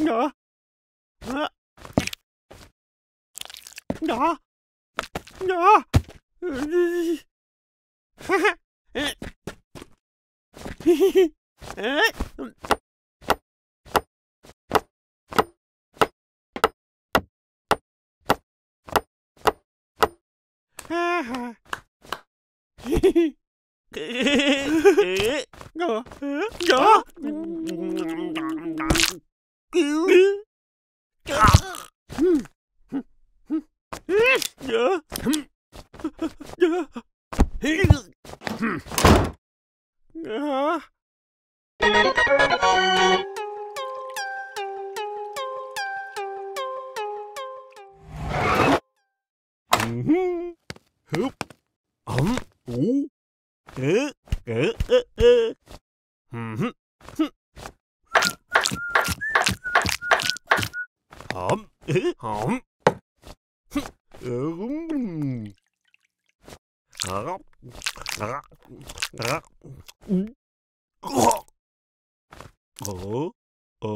[0.00, 0.30] 야,
[1.26, 1.48] 야,
[4.08, 4.38] 야,
[5.48, 5.84] 야,
[8.16, 8.56] 하하,
[8.96, 9.14] 에,
[10.84, 11.32] 히히히,
[11.78, 12.00] 에.
[25.74, 26.02] Dạ.
[26.68, 26.96] Dạ.
[51.12, 51.32] Húp.
[51.36, 51.45] Ấm.
[53.76, 54.10] Ớ.
[54.46, 54.72] Ớ.
[54.88, 55.02] Ớ.
[55.16, 55.52] Ớ.
[56.30, 56.56] Hừm.
[61.30, 61.66] Hổm.
[62.18, 62.58] Hổm.
[64.20, 65.44] Ừm.
[67.04, 67.20] Hả?
[68.20, 68.42] Hả?
[69.18, 69.40] Hả?
[71.00, 71.10] Ờ.
[72.80, 72.92] Ờ.
[73.80, 73.88] Ờ.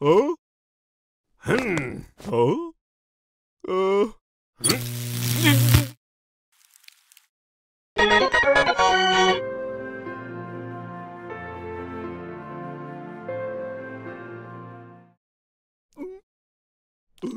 [0.00, 0.33] Ờ.
[17.24, 17.30] Ờ.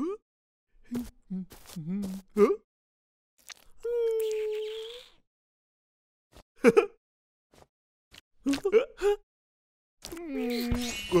[0.90, 1.04] Ừm.
[1.30, 1.38] Ờ.
[1.76, 2.02] Hừm.
[2.34, 2.44] Ờ.
[8.44, 8.80] Ờ.
[8.96, 9.08] Hả?
[11.12, 11.20] Bơ.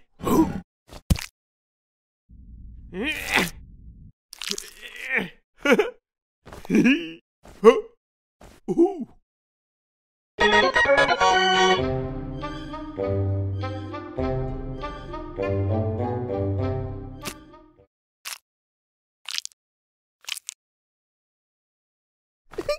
[6.71, 7.81] Wow.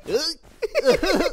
[0.06, 1.31] Gỡ.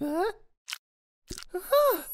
[0.00, 0.32] Ha
[1.52, 2.08] ha ha!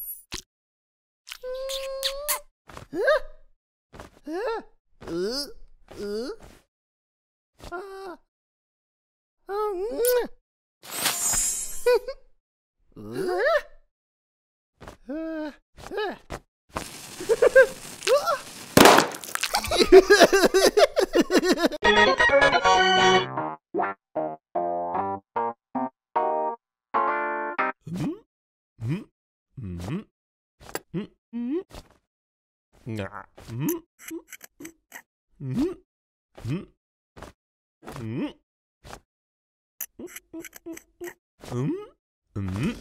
[42.35, 42.47] Ừm.
[42.47, 42.74] Ừm.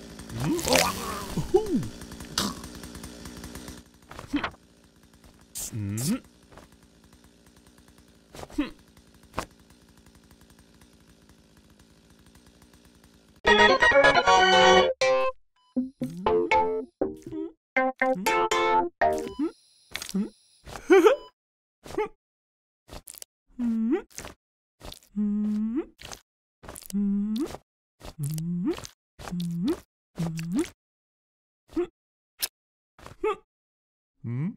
[34.24, 34.48] Hmm?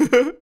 [0.00, 0.32] Huh?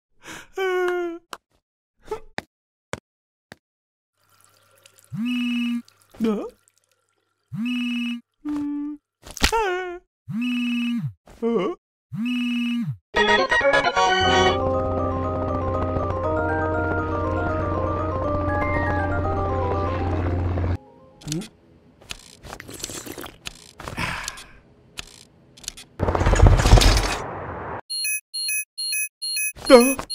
[12.12, 13.99] Hmm?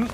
[0.00, 0.02] ん。
[0.02, 0.08] ん。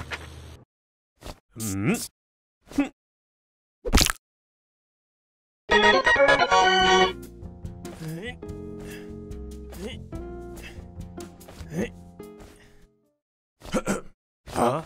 [14.53, 14.83] はあ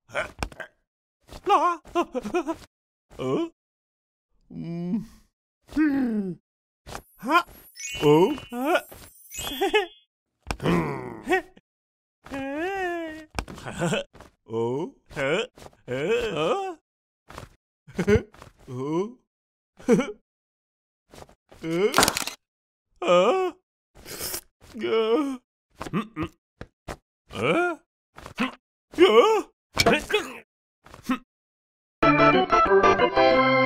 [0.07, 0.29] Hả?
[1.47, 1.81] Đó.
[3.17, 3.25] Ờ.
[4.51, 5.05] Ừm.
[5.77, 6.35] Ừm.
[7.17, 7.45] Hả?
[8.03, 8.33] Ủa?
[8.51, 8.87] Hả?
[10.59, 11.23] Ừm.
[14.45, 14.87] Ủa?
[15.09, 15.37] Hả?
[15.87, 15.95] Hả?